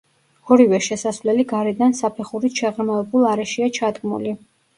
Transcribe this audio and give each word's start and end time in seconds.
ორივე 0.53 0.77
შესასვლელი 0.85 1.45
გარედან 1.51 1.93
საფეხურით 1.99 2.63
შეღრმავებულ 2.63 3.29
არეშია 3.35 3.71
ჩადგმული. 3.79 4.35